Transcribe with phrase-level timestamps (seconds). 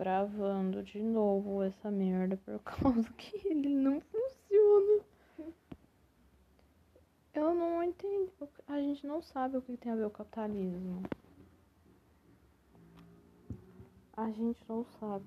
[0.00, 5.04] gravando de novo essa merda por causa que ele não funciona.
[7.34, 8.32] Eu não entendo.
[8.66, 11.02] A gente não sabe o que tem a ver o capitalismo.
[14.16, 15.26] A gente não sabe.